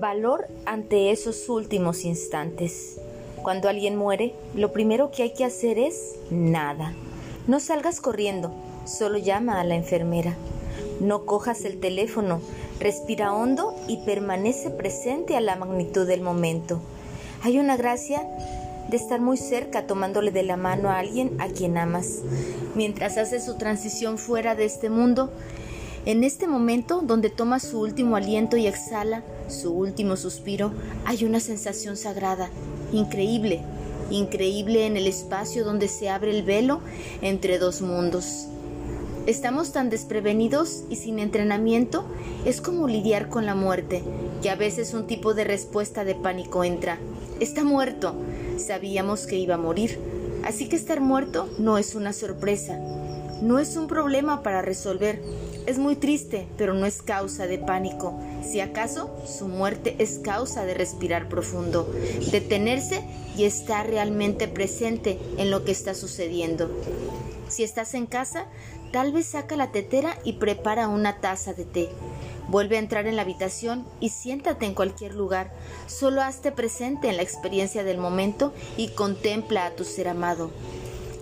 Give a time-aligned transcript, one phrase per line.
[0.00, 3.00] Valor ante esos últimos instantes.
[3.42, 6.92] Cuando alguien muere, lo primero que hay que hacer es nada.
[7.46, 8.52] No salgas corriendo,
[8.84, 10.36] solo llama a la enfermera.
[11.00, 12.42] No cojas el teléfono,
[12.78, 16.78] respira hondo y permanece presente a la magnitud del momento.
[17.42, 18.28] Hay una gracia
[18.90, 22.18] de estar muy cerca tomándole de la mano a alguien a quien amas.
[22.74, 25.30] Mientras hace su transición fuera de este mundo,
[26.06, 30.70] en este momento donde toma su último aliento y exhala su último suspiro,
[31.04, 32.48] hay una sensación sagrada,
[32.92, 33.60] increíble,
[34.10, 36.80] increíble en el espacio donde se abre el velo
[37.22, 38.46] entre dos mundos.
[39.26, 42.04] Estamos tan desprevenidos y sin entrenamiento,
[42.44, 44.04] es como lidiar con la muerte,
[44.42, 46.98] que a veces un tipo de respuesta de pánico entra.
[47.40, 48.14] Está muerto,
[48.58, 49.98] sabíamos que iba a morir,
[50.44, 52.78] así que estar muerto no es una sorpresa,
[53.42, 55.20] no es un problema para resolver,
[55.66, 58.18] es muy triste, pero no es causa de pánico.
[58.42, 61.92] Si acaso, su muerte es causa de respirar profundo,
[62.30, 63.02] detenerse
[63.36, 66.70] y estar realmente presente en lo que está sucediendo.
[67.48, 68.46] Si estás en casa,
[68.92, 71.88] tal vez saca la tetera y prepara una taza de té.
[72.48, 75.52] Vuelve a entrar en la habitación y siéntate en cualquier lugar.
[75.88, 80.50] Solo hazte presente en la experiencia del momento y contempla a tu ser amado.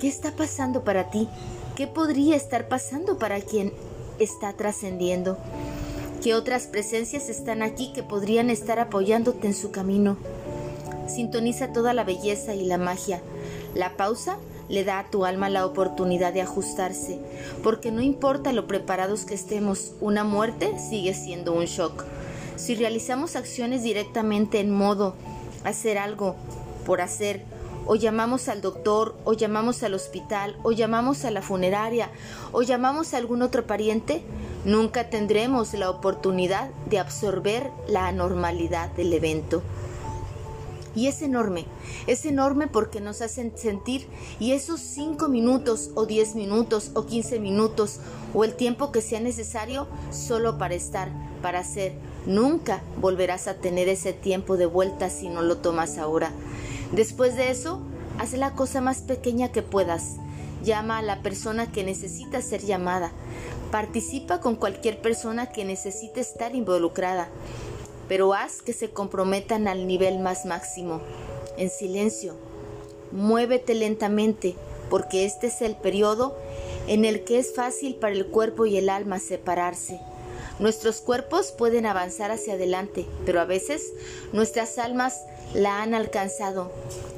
[0.00, 1.28] ¿Qué está pasando para ti?
[1.74, 3.72] ¿Qué podría estar pasando para quien
[4.18, 5.38] está trascendiendo,
[6.22, 10.16] que otras presencias están aquí que podrían estar apoyándote en su camino.
[11.06, 13.22] Sintoniza toda la belleza y la magia.
[13.74, 17.18] La pausa le da a tu alma la oportunidad de ajustarse,
[17.62, 22.04] porque no importa lo preparados que estemos, una muerte sigue siendo un shock.
[22.56, 25.14] Si realizamos acciones directamente en modo
[25.64, 26.34] hacer algo
[26.84, 27.42] por hacer,
[27.88, 32.10] o llamamos al doctor, o llamamos al hospital, o llamamos a la funeraria,
[32.52, 34.22] o llamamos a algún otro pariente,
[34.66, 39.62] nunca tendremos la oportunidad de absorber la anormalidad del evento.
[40.94, 41.64] Y es enorme,
[42.06, 44.06] es enorme porque nos hacen sentir
[44.38, 48.00] y esos 5 minutos o 10 minutos o 15 minutos
[48.34, 51.10] o el tiempo que sea necesario solo para estar,
[51.40, 51.94] para ser,
[52.26, 56.32] nunca volverás a tener ese tiempo de vuelta si no lo tomas ahora.
[56.92, 57.80] Después de eso,
[58.18, 60.16] haz la cosa más pequeña que puedas.
[60.64, 63.12] Llama a la persona que necesita ser llamada.
[63.70, 67.28] Participa con cualquier persona que necesite estar involucrada.
[68.08, 71.00] Pero haz que se comprometan al nivel más máximo.
[71.58, 72.34] En silencio.
[73.12, 74.56] Muévete lentamente,
[74.88, 76.36] porque este es el periodo
[76.86, 80.00] en el que es fácil para el cuerpo y el alma separarse.
[80.58, 83.92] Nuestros cuerpos pueden avanzar hacia adelante, pero a veces
[84.32, 85.22] nuestras almas
[85.54, 86.72] la han alcanzado.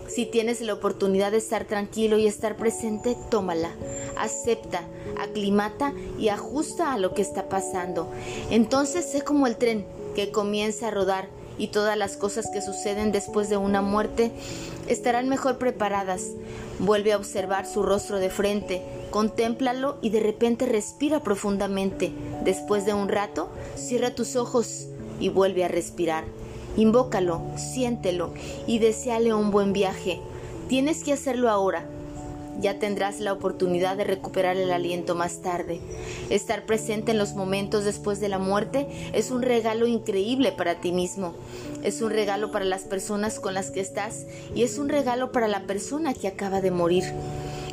[0.09, 3.71] Si tienes la oportunidad de estar tranquilo y estar presente, tómala.
[4.19, 4.83] Acepta,
[5.19, 8.09] aclimata y ajusta a lo que está pasando.
[8.51, 13.13] Entonces sé como el tren que comienza a rodar y todas las cosas que suceden
[13.13, 14.33] después de una muerte
[14.89, 16.23] estarán mejor preparadas.
[16.79, 22.13] Vuelve a observar su rostro de frente, contémplalo y de repente respira profundamente.
[22.45, 24.87] Después de un rato, cierra tus ojos
[25.21, 26.25] y vuelve a respirar.
[26.77, 28.33] Invócalo, siéntelo
[28.67, 30.21] y deseale un buen viaje.
[30.69, 31.85] Tienes que hacerlo ahora.
[32.61, 35.81] Ya tendrás la oportunidad de recuperar el aliento más tarde.
[36.29, 40.93] Estar presente en los momentos después de la muerte es un regalo increíble para ti
[40.93, 41.35] mismo.
[41.83, 45.49] Es un regalo para las personas con las que estás y es un regalo para
[45.49, 47.05] la persona que acaba de morir.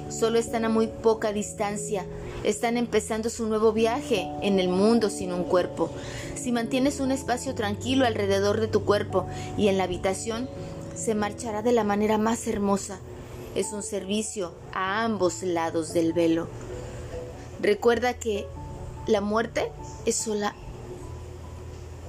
[0.10, 2.06] Solo están a muy poca distancia
[2.48, 5.90] están empezando su nuevo viaje en el mundo sin un cuerpo.
[6.36, 9.28] Si mantienes un espacio tranquilo alrededor de tu cuerpo
[9.58, 10.50] y en la habitación,
[10.96, 13.00] se marchará de la manera más hermosa.
[13.54, 16.48] Es un servicio a ambos lados del velo.
[17.62, 18.48] Recuerda que
[19.08, 19.70] la muerte
[20.06, 20.56] es sola,